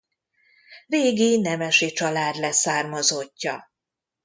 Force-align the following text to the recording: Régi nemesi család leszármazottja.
Régi 0.87 1.37
nemesi 1.41 1.91
család 1.91 2.35
leszármazottja. 2.35 3.71